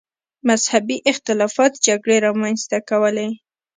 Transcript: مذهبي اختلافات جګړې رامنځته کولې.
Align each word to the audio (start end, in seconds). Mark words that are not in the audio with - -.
مذهبي 0.47 0.97
اختلافات 1.11 1.73
جګړې 1.85 2.17
رامنځته 2.25 2.77
کولې. 2.89 3.29